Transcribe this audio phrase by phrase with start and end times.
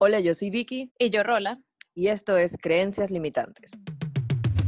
[0.00, 0.92] Hola, yo soy Vicky.
[0.96, 1.58] Y yo Rola.
[1.92, 3.82] Y esto es Creencias Limitantes.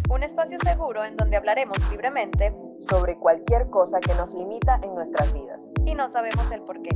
[0.08, 2.52] Un espacio seguro en donde hablaremos libremente
[2.88, 5.62] sobre cualquier cosa que nos limita en nuestras vidas.
[5.86, 6.90] Y no sabemos el por qué.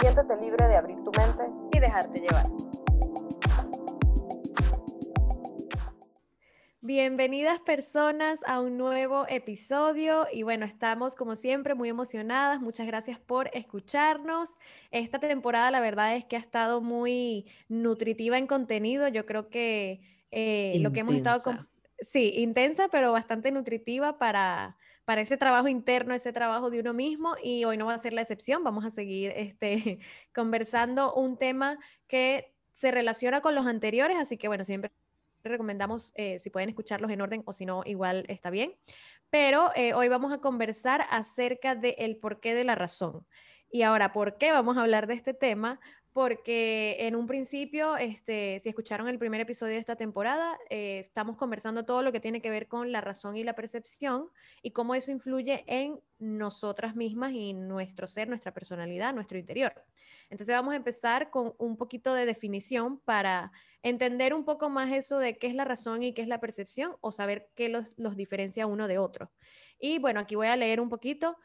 [0.00, 2.46] Siéntete libre de abrir tu mente y dejarte llevar.
[6.86, 12.60] Bienvenidas personas a un nuevo episodio y bueno, estamos como siempre muy emocionadas.
[12.60, 14.58] Muchas gracias por escucharnos.
[14.90, 19.08] Esta temporada la verdad es que ha estado muy nutritiva en contenido.
[19.08, 21.42] Yo creo que eh, lo que hemos estado...
[21.42, 21.66] Con...
[22.00, 27.34] Sí, intensa, pero bastante nutritiva para, para ese trabajo interno, ese trabajo de uno mismo
[27.42, 28.62] y hoy no va a ser la excepción.
[28.62, 30.00] Vamos a seguir este,
[30.34, 34.92] conversando un tema que se relaciona con los anteriores, así que bueno, siempre
[35.48, 38.74] recomendamos eh, si pueden escucharlos en orden o si no, igual está bien.
[39.30, 43.26] Pero eh, hoy vamos a conversar acerca del porqué de la razón.
[43.70, 45.80] Y ahora, ¿por qué vamos a hablar de este tema?
[46.14, 51.36] Porque en un principio, este, si escucharon el primer episodio de esta temporada, eh, estamos
[51.36, 54.28] conversando todo lo que tiene que ver con la razón y la percepción
[54.62, 59.74] y cómo eso influye en nosotras mismas y nuestro ser, nuestra personalidad, nuestro interior.
[60.30, 63.50] Entonces vamos a empezar con un poquito de definición para
[63.82, 66.96] entender un poco más eso de qué es la razón y qué es la percepción
[67.00, 69.30] o saber qué los, diferencia uno de otro.
[69.78, 71.36] Y bueno, aquí voy a leer un poquito.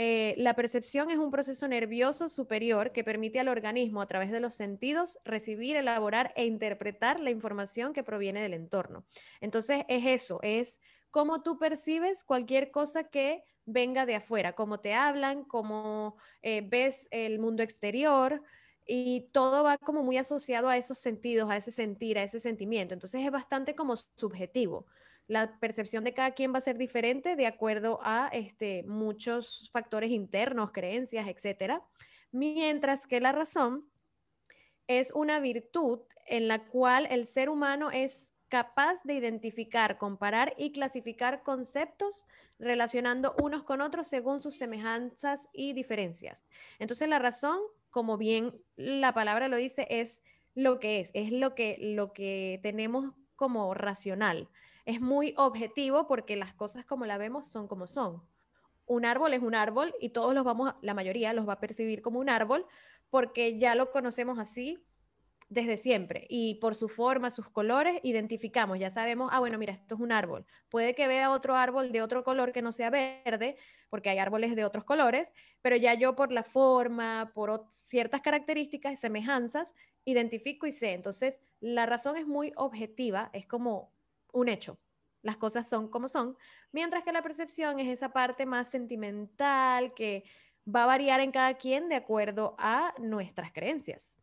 [0.00, 4.38] Eh, la percepción es un proceso nervioso superior que permite al organismo a través de
[4.38, 9.04] los sentidos recibir, elaborar e interpretar la información que proviene del entorno.
[9.40, 14.94] Entonces es eso, es cómo tú percibes cualquier cosa que venga de afuera, cómo te
[14.94, 18.40] hablan, cómo eh, ves el mundo exterior,
[18.86, 22.94] y todo va como muy asociado a esos sentidos, a ese sentir, a ese sentimiento.
[22.94, 24.86] Entonces es bastante como subjetivo.
[25.28, 30.10] La percepción de cada quien va a ser diferente de acuerdo a este, muchos factores
[30.10, 31.82] internos, creencias, etcétera.
[32.32, 33.88] Mientras que la razón
[34.88, 40.72] es una virtud en la cual el ser humano es capaz de identificar, comparar y
[40.72, 42.26] clasificar conceptos
[42.58, 46.44] relacionando unos con otros según sus semejanzas y diferencias.
[46.80, 50.22] Entonces la razón como bien la palabra lo dice, es
[50.54, 54.48] lo que es, es lo que, lo que tenemos como racional.
[54.88, 58.22] Es muy objetivo porque las cosas como la vemos son como son.
[58.86, 62.00] Un árbol es un árbol y todos los vamos, la mayoría los va a percibir
[62.00, 62.64] como un árbol
[63.10, 64.82] porque ya lo conocemos así
[65.50, 69.94] desde siempre y por su forma, sus colores, identificamos, ya sabemos, ah, bueno, mira, esto
[69.94, 70.46] es un árbol.
[70.70, 73.58] Puede que vea otro árbol de otro color que no sea verde,
[73.90, 78.98] porque hay árboles de otros colores, pero ya yo por la forma, por ciertas características
[78.98, 79.74] semejanzas,
[80.06, 80.94] identifico y sé.
[80.94, 83.92] Entonces, la razón es muy objetiva, es como
[84.32, 84.78] un hecho.
[85.22, 86.36] Las cosas son como son,
[86.72, 90.24] mientras que la percepción es esa parte más sentimental que
[90.64, 94.18] va a variar en cada quien de acuerdo a nuestras creencias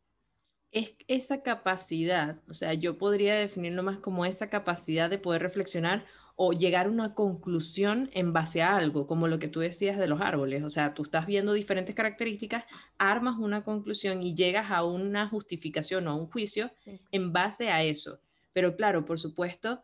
[0.75, 6.03] es esa capacidad, o sea, yo podría definirlo más como esa capacidad de poder reflexionar
[6.35, 10.07] o llegar a una conclusión en base a algo, como lo que tú decías de
[10.07, 10.63] los árboles.
[10.63, 12.65] O sea, tú estás viendo diferentes características,
[12.97, 16.69] armas una conclusión y llegas a una justificación o a un juicio
[17.11, 18.19] en base a eso.
[18.51, 19.81] Pero claro, por supuesto,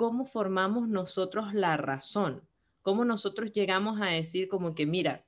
[0.00, 2.40] ¿cómo formamos nosotros la razón?
[2.80, 5.26] ¿Cómo nosotros llegamos a decir como que, mira,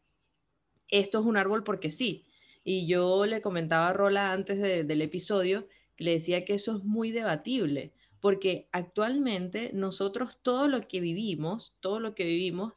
[0.89, 2.25] esto es un árbol porque sí?
[2.65, 5.69] Y yo le comentaba a Rola antes del episodio,
[5.99, 12.01] le decía que eso es muy debatible, porque actualmente nosotros todo lo que vivimos, todo
[12.01, 12.73] lo que vivimos,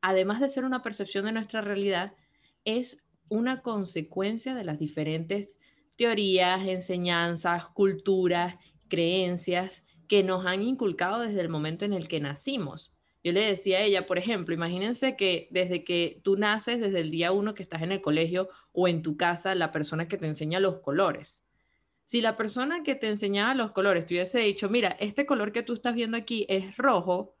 [0.00, 2.14] además de ser una percepción de nuestra realidad,
[2.64, 5.58] es una consecuencia de las diferentes
[5.98, 8.54] teorías, enseñanzas, culturas,
[8.88, 12.92] creencias que nos han inculcado desde el momento en el que nacimos.
[13.22, 17.12] Yo le decía a ella, por ejemplo, imagínense que desde que tú naces, desde el
[17.12, 20.26] día uno que estás en el colegio o en tu casa, la persona que te
[20.26, 21.46] enseña los colores.
[22.02, 25.62] Si la persona que te enseñaba los colores te hubiese dicho, mira, este color que
[25.62, 27.36] tú estás viendo aquí es rojo,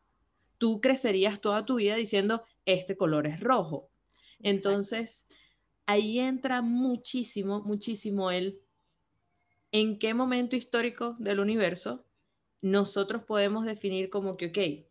[0.56, 3.90] tú crecerías toda tu vida diciendo, este color es rojo.
[4.38, 5.26] Entonces,
[5.86, 8.60] ahí entra muchísimo, muchísimo el
[9.72, 12.06] en qué momento histórico del universo
[12.62, 14.86] nosotros podemos definir como que, ok,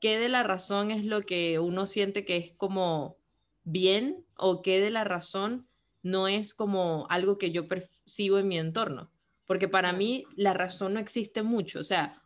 [0.00, 3.16] qué de la razón es lo que uno siente que es como
[3.64, 5.66] bien o qué de la razón
[6.02, 9.10] no es como algo que yo percibo en mi entorno.
[9.46, 11.80] Porque para mí la razón no existe mucho.
[11.80, 12.22] O sea,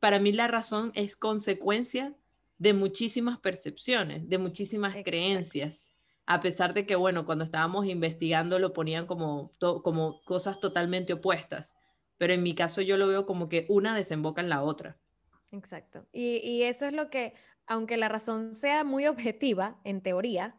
[0.00, 2.14] para mí la razón es consecuencia
[2.58, 5.84] de muchísimas percepciones, de muchísimas creencias.
[6.26, 11.74] A pesar de que, bueno, cuando estábamos investigando lo ponían como, como cosas totalmente opuestas.
[12.24, 14.96] Pero en mi caso yo lo veo como que una desemboca en la otra.
[15.52, 16.06] Exacto.
[16.10, 17.34] Y, eso es lo que,
[17.66, 20.56] aunque la razón sea muy objetiva, en teoría,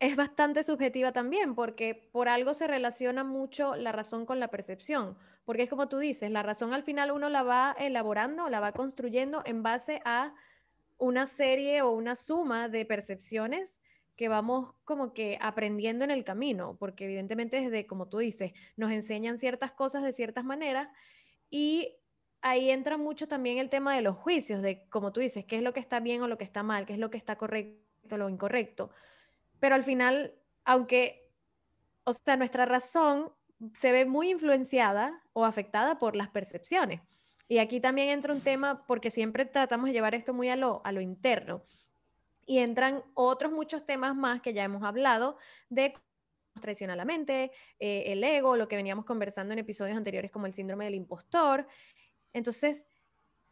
[0.00, 5.16] es bastante subjetiva también, porque por algo se relaciona mucho la razón con la percepción,
[5.44, 8.72] porque es como tú dices, la razón al final uno la va elaborando, la va
[8.72, 10.34] construyendo en base a
[10.98, 13.78] una serie o una suma de percepciones
[14.16, 18.92] que vamos como que aprendiendo en el camino, porque evidentemente desde, como tú dices, nos
[18.92, 20.88] enseñan ciertas cosas de ciertas maneras
[21.50, 21.96] y
[22.42, 25.62] ahí entra mucho también el tema de los juicios, de, como tú dices, qué es
[25.62, 28.14] lo que está bien o lo que está mal, qué es lo que está correcto
[28.14, 28.90] o lo incorrecto.
[29.60, 30.34] Pero al final,
[30.64, 31.30] aunque,
[32.04, 33.32] o sea, nuestra razón
[33.72, 37.00] se ve muy influenciada o afectada por las percepciones.
[37.48, 40.82] Y aquí también entra un tema, porque siempre tratamos de llevar esto muy a lo,
[40.84, 41.62] a lo interno.
[42.46, 45.36] Y entran otros muchos temas más que ya hemos hablado
[45.68, 45.94] de
[46.60, 50.52] traicionar la mente, eh, el ego, lo que veníamos conversando en episodios anteriores como el
[50.52, 51.66] síndrome del impostor.
[52.32, 52.86] Entonces,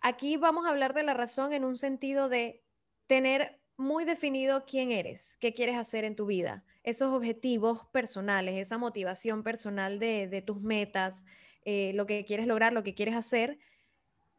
[0.01, 2.63] aquí vamos a hablar de la razón en un sentido de
[3.07, 8.79] tener muy definido quién eres, qué quieres hacer en tu vida, esos objetivos personales, esa
[8.79, 11.25] motivación personal de, tus metas,
[11.65, 13.59] eh, lo que quieres lograr, lo que quieres hacer,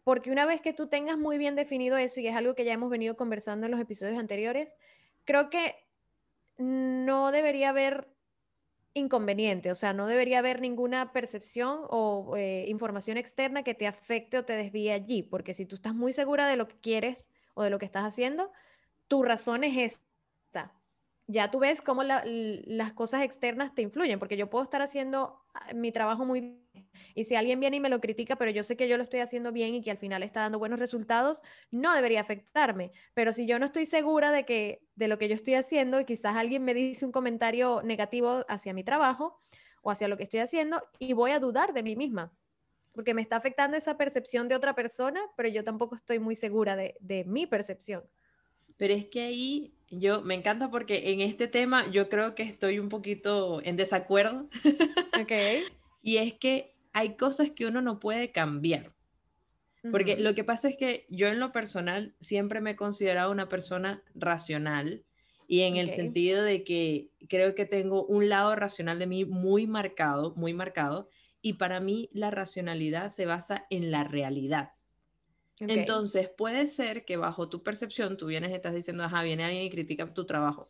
[0.04, 2.74] porque una vez que tú tengas muy bien definido eso, y es algo que ya
[2.74, 4.76] hemos venido conversando en los episodios anteriores,
[5.26, 5.76] creo que
[6.58, 8.10] no debería haber
[8.94, 14.38] inconveniente, o sea, no debería haber ninguna percepción o eh, información externa que te afecte
[14.38, 17.64] o te desvíe allí, porque si tú estás muy segura de lo que quieres o
[17.64, 18.52] de lo que estás haciendo,
[19.08, 20.02] tu razón es
[20.48, 20.74] esta.
[21.26, 25.74] Ya tú ves cómo las cosas externas te influyen, porque yo puedo estar haciendo ah,
[25.74, 26.60] mi trabajo muy
[27.16, 29.20] y si alguien viene y me lo critica, pero yo sé que yo lo estoy
[29.20, 31.42] haciendo bien y que al final está dando buenos resultados,
[31.72, 32.92] no debería afectarme.
[33.14, 36.06] Pero si yo no estoy segura de que de lo que yo estoy haciendo y
[36.06, 39.42] quizás alguien me dice un comentario negativo hacia mi trabajo
[39.82, 42.34] o hacia lo que estoy haciendo y voy a dudar de mí misma,
[42.94, 46.76] porque me está afectando esa percepción de otra persona, pero yo tampoco estoy muy segura
[46.76, 48.04] de, de mi percepción.
[48.78, 52.80] Pero es que ahí yo me encanta porque en este tema yo creo que estoy
[52.80, 54.50] un poquito en desacuerdo.
[55.22, 55.32] Ok.
[56.02, 58.94] y es que hay cosas que uno no puede cambiar.
[59.92, 63.50] Porque lo que pasa es que yo en lo personal siempre me he considerado una
[63.50, 65.04] persona racional
[65.46, 69.68] y en el sentido de que creo que tengo un lado racional de mí muy
[69.68, 71.10] marcado, muy marcado,
[71.42, 74.72] y para mí la racionalidad se basa en la realidad.
[75.60, 79.66] Entonces puede ser que bajo tu percepción tú vienes y estás diciendo, ajá, viene alguien
[79.66, 80.70] y critica tu trabajo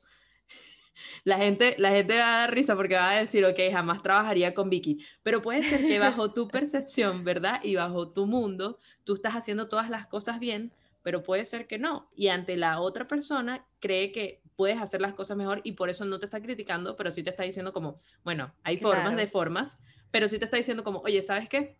[1.23, 4.53] la gente, la gente va a dar risa porque va a decir, ok, jamás trabajaría
[4.53, 7.59] con Vicky, pero puede ser que bajo tu percepción, ¿verdad?
[7.63, 11.77] Y bajo tu mundo, tú estás haciendo todas las cosas bien, pero puede ser que
[11.77, 12.09] no.
[12.15, 16.05] Y ante la otra persona cree que puedes hacer las cosas mejor y por eso
[16.05, 19.81] no te está criticando, pero sí te está diciendo como, bueno, hay formas de formas,
[20.11, 21.75] pero sí te está diciendo como, oye, ¿sabes qué?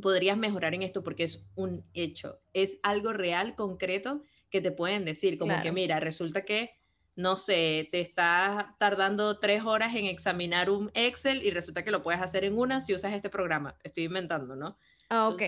[0.00, 5.04] Podrías mejorar en esto porque es un hecho, es algo real, concreto que te pueden
[5.04, 6.76] decir, como que mira, resulta que
[7.16, 12.02] no sé, te estás tardando tres horas en examinar un Excel y resulta que lo
[12.02, 13.76] puedes hacer en una si usas este programa.
[13.84, 14.76] Estoy inventando, ¿no?
[15.10, 15.42] Ah, ok.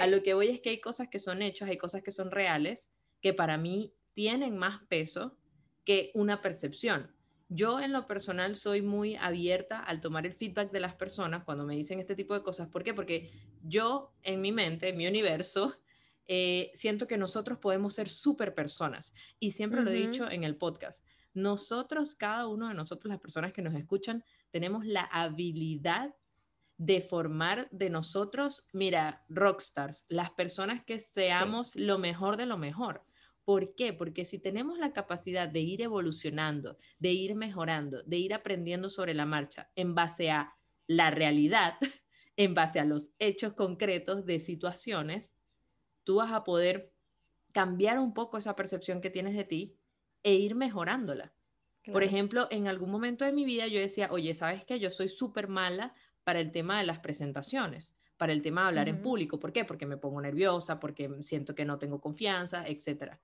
[0.00, 2.30] A lo que voy es que hay cosas que son hechos, hay cosas que son
[2.30, 2.88] reales,
[3.20, 5.36] que para mí tienen más peso
[5.84, 7.14] que una percepción.
[7.48, 11.64] Yo en lo personal soy muy abierta al tomar el feedback de las personas cuando
[11.64, 12.68] me dicen este tipo de cosas.
[12.68, 12.94] ¿Por qué?
[12.94, 15.76] Porque yo en mi mente, en mi universo,
[16.32, 19.12] eh, siento que nosotros podemos ser súper personas.
[19.40, 21.04] Y siempre lo he dicho en el podcast.
[21.34, 24.22] Nosotros, cada uno de nosotros, las personas que nos escuchan,
[24.52, 26.14] tenemos la habilidad
[26.76, 33.02] de formar de nosotros, mira, rockstars, las personas que seamos lo mejor de lo mejor.
[33.44, 33.92] ¿Por qué?
[33.92, 39.14] Porque si tenemos la capacidad de ir evolucionando, de ir mejorando, de ir aprendiendo sobre
[39.14, 40.54] la marcha en base a
[40.86, 41.74] la realidad,
[42.36, 45.34] en base a los hechos concretos de situaciones,
[46.10, 46.92] tú vas a poder
[47.52, 49.76] cambiar un poco esa percepción que tienes de ti
[50.24, 51.32] e ir mejorándola.
[51.84, 54.80] Por ejemplo, en algún momento de mi vida yo decía, oye, ¿sabes qué?
[54.80, 58.88] Yo soy súper mala para el tema de las presentaciones, para el tema de hablar
[58.88, 59.38] en público.
[59.38, 59.64] ¿Por qué?
[59.64, 63.14] Porque me pongo nerviosa, porque siento que no tengo confianza, etc.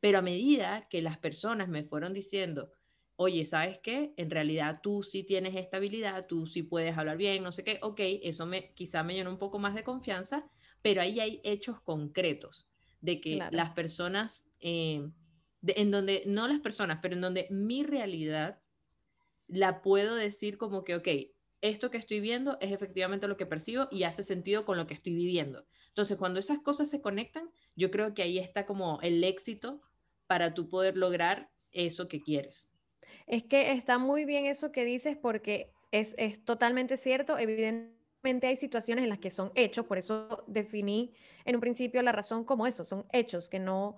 [0.00, 2.72] Pero a medida que las personas me fueron diciendo,
[3.16, 4.14] oye, ¿sabes qué?
[4.16, 7.80] En realidad tú sí tienes esta habilidad, tú sí puedes hablar bien, no sé qué,
[7.82, 10.50] ok, eso me, quizá me llenó un poco más de confianza
[10.82, 12.68] pero ahí hay hechos concretos
[13.00, 15.08] de que las personas, eh,
[15.62, 18.60] en donde, no las personas, pero en donde mi realidad
[19.46, 21.08] la puedo decir como que, ok,
[21.60, 24.94] esto que estoy viendo es efectivamente lo que percibo y hace sentido con lo que
[24.94, 25.66] estoy viviendo.
[25.88, 29.82] Entonces, cuando esas cosas se conectan, yo creo que ahí está como el éxito
[30.26, 32.70] para tú poder lograr eso que quieres.
[33.26, 38.56] Es que está muy bien eso que dices porque es, es totalmente cierto, evidentemente hay
[38.56, 42.66] situaciones en las que son hechos, por eso definí en un principio la razón como
[42.66, 43.96] eso, son hechos, que no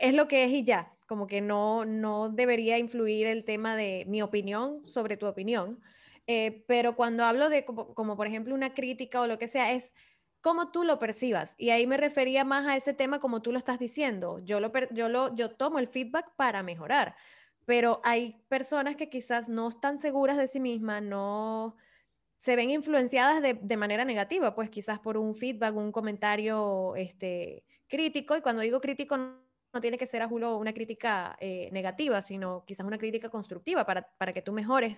[0.00, 4.04] es lo que es y ya, como que no, no debería influir el tema de
[4.06, 5.80] mi opinión sobre tu opinión.
[6.26, 9.94] Eh, pero cuando hablo de como, por ejemplo una crítica o lo que sea, es
[10.40, 11.54] cómo tú lo percibas.
[11.58, 14.38] Y ahí me refería más a ese tema como tú lo estás diciendo.
[14.44, 17.16] Yo, lo, yo, lo, yo tomo el feedback para mejorar,
[17.64, 21.76] pero hay personas que quizás no están seguras de sí mismas, no
[22.40, 27.64] se ven influenciadas de, de manera negativa, pues quizás por un feedback, un comentario este,
[27.88, 28.36] crítico.
[28.36, 32.64] Y cuando digo crítico, no tiene que ser a Julio una crítica eh, negativa, sino
[32.64, 34.96] quizás una crítica constructiva para, para que tú mejores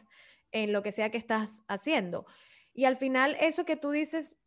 [0.52, 2.26] en lo que sea que estás haciendo.
[2.72, 4.38] Y al final eso que tú dices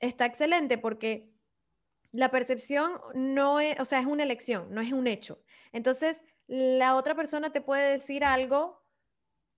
[0.00, 1.30] está excelente porque
[2.12, 5.42] la percepción no es, o sea, es una elección, no es un hecho.
[5.72, 8.81] Entonces, la otra persona te puede decir algo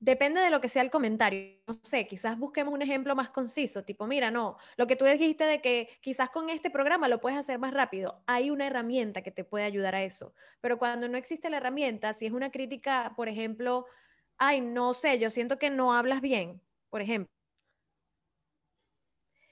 [0.05, 1.63] Depende de lo que sea el comentario.
[1.67, 5.45] No sé, quizás busquemos un ejemplo más conciso, tipo, mira, no, lo que tú dijiste
[5.45, 8.23] de que quizás con este programa lo puedes hacer más rápido.
[8.27, 10.35] Hay una herramienta que te puede ayudar a eso.
[10.61, 13.87] Pero cuando no existe la herramienta, si es una crítica, por ejemplo,
[14.37, 17.33] ay, no sé, yo siento que no hablas bien, por ejemplo.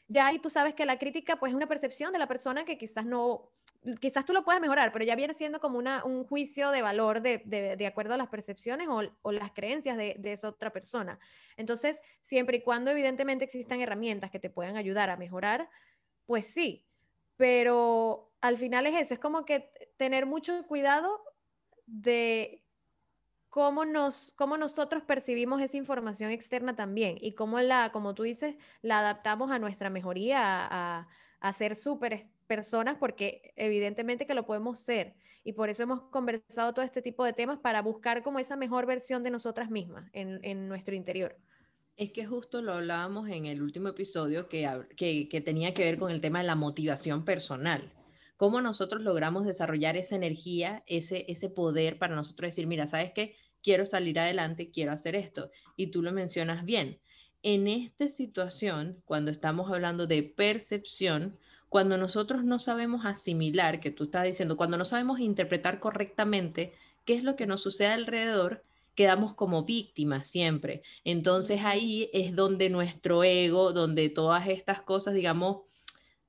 [0.07, 2.77] Ya ahí tú sabes que la crítica pues es una percepción de la persona que
[2.77, 3.53] quizás no,
[4.01, 7.21] quizás tú lo puedes mejorar, pero ya viene siendo como una, un juicio de valor
[7.21, 11.19] de, de, acuerdo a las percepciones o, o las creencias de, de, esa otra persona.
[11.57, 15.69] Entonces, siempre y cuando evidentemente existan herramientas que te puedan ayudar a mejorar,
[16.27, 16.85] pues sí,
[17.37, 21.21] pero al final es eso, es como que tener mucho cuidado
[21.87, 22.63] de
[23.49, 28.55] cómo, nos, cómo nosotros percibimos esa información externa también y cómo la, como tú dices,
[28.81, 31.09] la adaptamos a nuestra mejoría, a,
[31.41, 35.15] a ser súper personas porque evidentemente que lo podemos ser.
[35.43, 38.85] Y por eso hemos conversado todo este tipo de temas para buscar como esa mejor
[38.85, 41.35] versión de nosotras mismas en, nuestro interior.
[41.97, 44.69] Es que justo lo hablábamos en el último episodio que,
[45.31, 47.91] que, tenía que ver con el tema de la motivación personal.
[48.37, 53.35] Cómo nosotros logramos desarrollar esa energía, ese, ese poder para nosotros decir, mira, ¿sabes qué?
[53.63, 55.51] Quiero salir adelante, quiero hacer esto.
[55.75, 57.01] Y tú lo mencionas bien.
[57.43, 61.39] En esta situación, cuando estamos hablando de percepción,
[61.73, 66.75] cuando nosotros no sabemos asimilar, que tú estás diciendo, cuando no sabemos interpretar correctamente
[67.07, 68.63] qué es lo que nos sucede alrededor,
[68.95, 70.83] quedamos como víctimas siempre.
[71.03, 75.63] Entonces ahí es donde nuestro ego, donde todas estas cosas, digamos,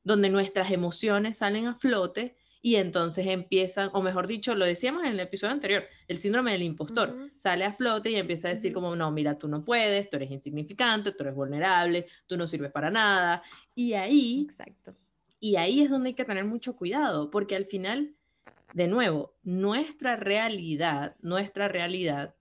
[0.06, 5.10] donde nuestras emociones salen a flote y entonces empiezan, o mejor dicho, lo decíamos en
[5.10, 8.96] el episodio anterior, el síndrome del impostor sale a flote y empieza a decir como,
[8.96, 12.90] no, mira, tú no puedes, tú eres insignificante, tú eres vulnerable, tú no sirves para
[12.90, 13.44] nada.
[13.76, 14.96] Y ahí Exacto.
[15.44, 18.16] Y ahí es donde hay que tener mucho cuidado, porque al final,
[18.74, 22.34] de nuevo, nuestra realidad, nuestra realidad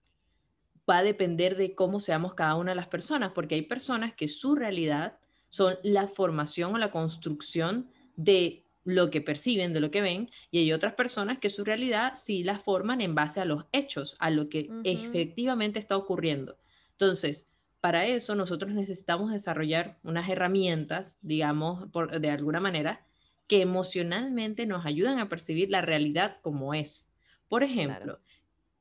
[0.89, 4.29] va a depender de cómo seamos cada una de las personas, porque hay personas que
[4.29, 5.17] su realidad
[5.49, 10.59] son la formación o la construcción de lo que perciben, de lo que ven, y
[10.59, 14.29] hay otras personas que su realidad sí la forman en base a los hechos, a
[14.29, 16.57] lo que efectivamente está ocurriendo.
[16.91, 17.49] Entonces,
[17.83, 23.05] para eso nosotros necesitamos desarrollar unas herramientas, digamos, por, de alguna manera,
[23.45, 27.11] que emocionalmente nos ayudan a percibir la realidad como es.
[27.49, 28.21] Por ejemplo,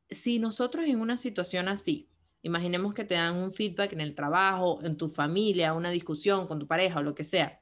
[0.08, 2.10] si nosotros en una situación así,
[2.42, 6.60] imaginemos que te dan un feedback en el trabajo, en tu familia, una discusión con
[6.60, 7.58] tu pareja o lo que sea,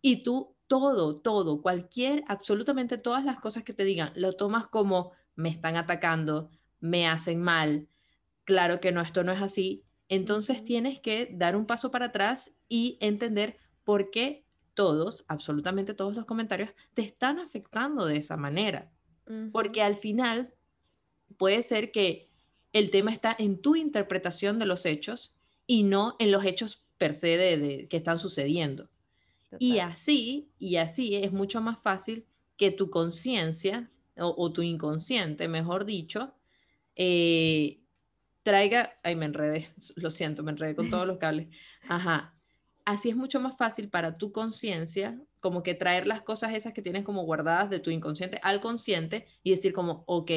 [0.00, 5.10] y tú todo, todo, cualquier, absolutamente todas las cosas que te digan, lo tomas como
[5.34, 7.88] me están atacando, me hacen mal,
[8.44, 12.52] claro que no, esto no es así, entonces tienes que dar un paso para atrás
[12.68, 18.90] y entender por qué todos, absolutamente todos los comentarios, te están afectando de esa manera.
[19.52, 20.54] Porque al final
[21.36, 22.30] puede ser que
[22.72, 25.34] el tema está en tu interpretación de los hechos
[25.66, 28.88] y no en los hechos per se de, que están sucediendo.
[29.58, 35.84] Y así, y así es mucho más fácil que tu conciencia o, tu inconsciente, mejor
[35.84, 36.34] dicho,
[36.96, 37.77] eh,
[38.48, 41.48] traiga, ay, me enredé, lo siento, me enredé con todos los cables.
[41.86, 42.34] Ajá.
[42.86, 46.80] Así es mucho más fácil para tu conciencia, como que traer las cosas esas que
[46.80, 50.30] tienes como guardadas de tu inconsciente al consciente y decir como, ok,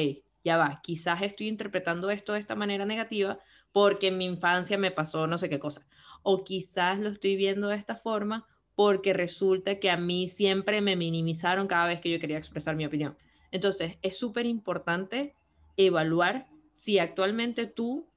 [0.44, 3.38] ya va, quizás estoy interpretando esto de esta manera negativa
[3.72, 5.86] porque en mi infancia me pasó no sé qué cosa.
[6.22, 10.96] O quizás lo estoy viendo de esta forma porque resulta que a mí siempre me
[10.96, 13.16] minimizaron cada vez que yo quería expresar mi opinión.
[13.52, 15.34] Entonces, es súper importante
[15.78, 16.51] evaluar
[16.82, 18.08] si actualmente tú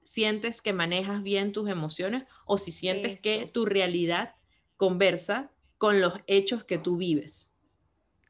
[0.00, 4.34] sientes que manejas bien tus emociones o si sientes que tu realidad
[4.78, 7.52] conversa con los hechos que tú vives.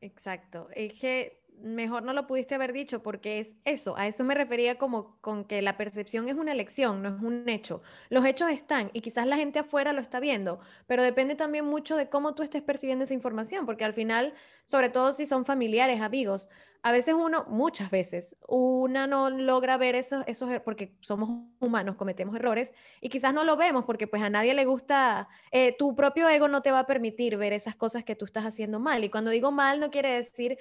[0.01, 0.69] Exacto.
[0.75, 4.77] Es que mejor no lo pudiste haber dicho porque es eso, a eso me refería
[4.79, 7.83] como con que la percepción es una elección, no es un hecho.
[8.11, 11.97] Los hechos están y quizás la gente afuera lo está viendo, pero depende también mucho
[11.97, 16.01] de cómo tú estés percibiendo esa información, porque al final, sobre todo si son familiares,
[16.01, 16.49] amigos,
[16.85, 21.95] a veces uno, muchas veces, una no logra ver esos, esos, er, porque somos humanos,
[21.95, 25.95] cometemos errores, y quizás no lo vemos porque pues a nadie le gusta, eh, tu
[25.95, 29.05] propio ego no te va a permitir ver esas cosas que tú estás haciendo mal.
[29.05, 30.59] Y cuando digo mal no quiere decir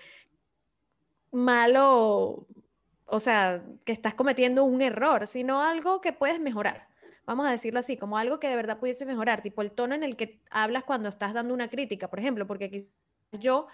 [1.32, 2.48] malo,
[3.06, 6.88] o sea, que estás cometiendo un error, sino algo que puedes mejorar.
[7.26, 10.04] Vamos a decirlo así, como algo que de verdad pudiese mejorar, tipo el tono en
[10.04, 12.88] el que hablas cuando estás dando una crítica, por ejemplo, porque
[13.32, 13.68] yo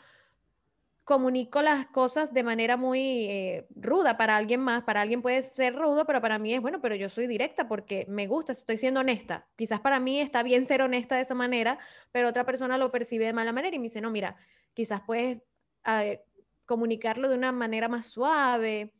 [1.08, 3.00] comunico las cosas de manera muy
[3.30, 6.82] eh, ruda para alguien más, para alguien puede ser rudo, pero para mí es bueno,
[6.82, 9.48] pero yo soy directa porque me gusta, estoy siendo honesta.
[9.56, 11.80] Quizás para mí está bien ser honesta de esa manera,
[12.12, 14.36] pero otra persona lo percibe de mala manera y me dice, no, mira,
[14.74, 15.38] quizás puedes
[15.86, 16.22] eh,
[16.68, 18.94] comunicarlo de una manera más suave,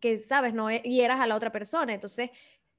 [0.00, 1.92] que sabes, no hieras a la otra persona.
[1.92, 2.30] Entonces,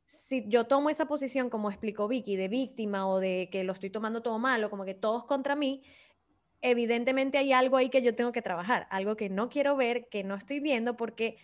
[0.06, 3.90] si yo tomo esa posición, como explicó Vicky, de víctima o de que lo estoy
[3.90, 5.84] tomando todo mal o como que todos contra mí,
[6.62, 10.24] evidentemente hay algo ahí que yo tengo que trabajar, algo que no quiero ver, que
[10.24, 11.38] no estoy viendo, porque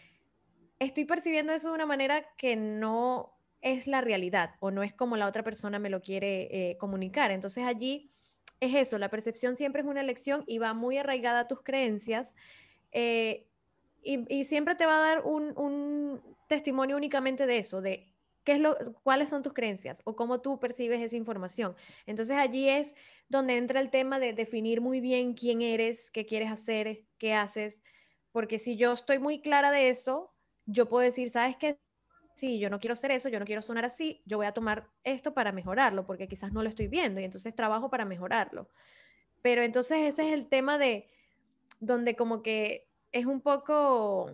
[0.80, 5.18] estoy percibiendo eso de una manera que no es la realidad o no es como
[5.18, 7.32] la otra persona me lo quiere eh, comunicar.
[7.32, 8.12] Entonces allí
[8.60, 12.36] es eso, la percepción siempre es una elección y va muy arraigada a tus creencias
[12.92, 13.48] eh,
[14.04, 18.08] y, siempre te va a dar un, testimonio únicamente de eso, de
[18.46, 21.76] qué es lo, cuáles son tus creencias o cómo tú percibes esa información.
[22.06, 22.96] Entonces allí es
[23.28, 27.82] donde entra el tema de definir muy bien quién eres, qué quieres hacer, qué haces,
[28.32, 30.32] porque si yo estoy muy clara de eso,
[30.66, 31.78] yo puedo decir, ¿sabes qué?
[32.34, 34.88] Sí, yo no quiero hacer eso, yo no quiero sonar así, yo voy a tomar
[35.04, 38.70] esto para mejorarlo, porque quizás no lo estoy viendo y entonces trabajo para mejorarlo.
[39.42, 41.10] Pero entonces ese es el tema de
[41.80, 44.32] donde como que es un poco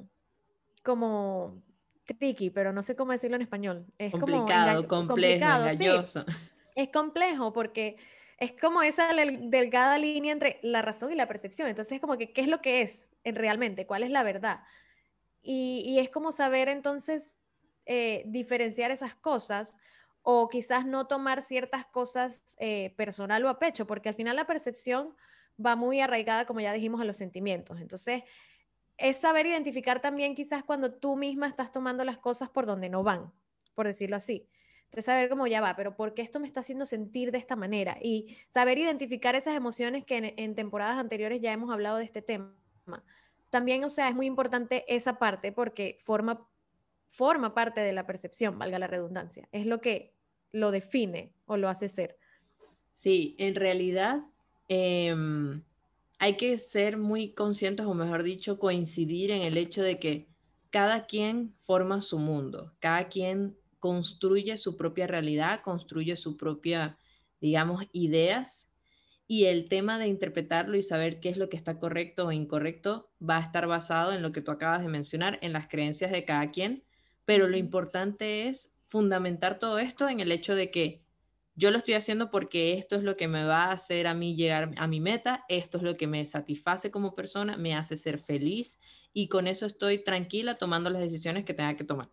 [0.84, 1.62] como
[2.06, 3.86] tricky, pero no sé cómo decirlo en español.
[3.98, 5.46] Es complicado, como complejo,
[6.76, 7.98] Es complejo porque
[8.38, 11.68] es como esa delgada línea entre la razón y la percepción.
[11.68, 13.86] Entonces es como que, ¿qué es lo que es realmente?
[13.86, 14.62] ¿Cuál es la verdad?
[15.42, 17.38] Y, es como saber entonces
[17.86, 19.78] eh, diferenciar esas cosas
[20.22, 24.48] o quizás no tomar ciertas cosas eh, personal o a pecho, porque al final la
[24.48, 25.14] percepción
[25.64, 27.80] va muy arraigada, como ya dijimos, a los sentimientos.
[27.80, 28.24] Entonces,
[28.98, 33.04] es saber identificar también quizás cuando tú misma estás tomando las cosas por donde no
[33.04, 33.32] van,
[33.74, 34.48] por decirlo así.
[34.86, 37.56] Entonces, saber cómo ya va, pero ¿por qué esto me está haciendo sentir de esta
[37.56, 37.98] manera?
[38.00, 42.54] Y saber identificar esas emociones que en, temporadas anteriores ya hemos hablado de este tema.
[43.50, 46.48] También, o sea, es muy importante esa parte porque forma,
[47.10, 49.48] forma parte de la percepción, valga la redundancia.
[49.52, 50.14] Es lo que
[50.52, 52.18] lo define o lo hace ser.
[52.94, 54.22] Sí, en realidad,
[54.68, 55.64] em,
[56.20, 60.28] hay que ser muy conscientes, o mejor dicho, coincidir en el hecho de que
[60.70, 66.98] cada quien forma su mundo, cada quien construye su propia realidad, construye su propia,
[67.42, 68.72] digamos, ideas
[69.28, 73.12] y el tema de interpretarlo y saber qué es lo que está correcto o incorrecto
[73.22, 76.26] va a estar basado en lo que tú acabas de mencionar, en las creencias de
[76.26, 76.84] cada quien,
[77.26, 81.03] pero lo importante es fundamentar todo esto en el hecho de que
[81.56, 84.36] yo lo estoy haciendo porque esto es lo que me va a hacer a mí
[84.36, 88.18] llegar a mi meta, esto es lo que me satisface como persona, me hace ser
[88.18, 88.80] feliz
[89.14, 92.10] y con eso estoy tranquila tomando las decisiones que tenga que tomar.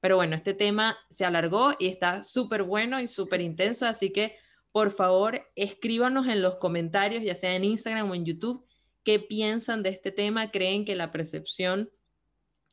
[0.00, 4.36] Pero bueno, este tema se alargó y está súper bueno y súper intenso, así que
[4.72, 8.66] por favor escríbanos en los comentarios, ya sea en Instagram o en YouTube,
[9.04, 11.90] qué piensan de este tema, creen que la percepción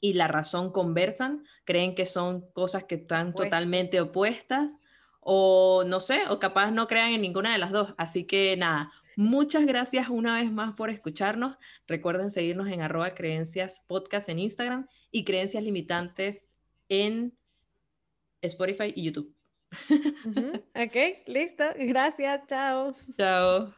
[0.01, 4.79] y la razón conversan, creen que son cosas que están totalmente opuestas
[5.19, 7.93] o no sé, o capaz no crean en ninguna de las dos.
[7.97, 11.57] Así que nada, muchas gracias una vez más por escucharnos.
[11.87, 16.55] Recuerden seguirnos en arroba creencias podcast en Instagram y creencias limitantes
[16.87, 17.37] en
[18.41, 19.35] Spotify y YouTube.
[20.75, 21.63] Ok, listo.
[21.77, 22.41] Gracias.
[22.47, 22.93] Chao.
[23.15, 23.73] Chao.